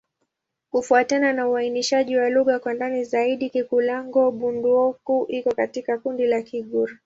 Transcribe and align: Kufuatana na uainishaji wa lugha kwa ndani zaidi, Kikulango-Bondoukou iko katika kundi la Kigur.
Kufuatana 0.69 1.33
na 1.33 1.49
uainishaji 1.49 2.17
wa 2.17 2.29
lugha 2.29 2.59
kwa 2.59 2.73
ndani 2.73 3.03
zaidi, 3.03 3.49
Kikulango-Bondoukou 3.49 5.25
iko 5.27 5.53
katika 5.55 5.97
kundi 5.97 6.27
la 6.27 6.41
Kigur. 6.41 6.91